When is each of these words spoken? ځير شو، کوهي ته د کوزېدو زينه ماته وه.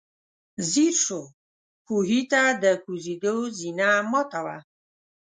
ځير 0.71 0.93
شو، 1.03 1.21
کوهي 1.87 2.21
ته 2.31 2.41
د 2.63 2.65
کوزېدو 2.83 3.35
زينه 3.57 3.89
ماته 4.11 4.39
وه. 4.45 4.57